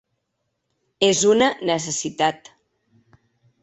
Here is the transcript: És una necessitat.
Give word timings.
És 1.09 1.23
una 1.33 1.51
necessitat. 1.73 2.53